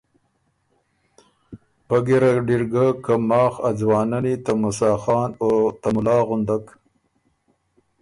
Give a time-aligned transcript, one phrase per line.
[1.87, 5.49] پۀ نر اِر ګۀ که ماخ ا ځوانني ته موسیٰ خان او
[5.81, 6.65] ته مُلا غُندک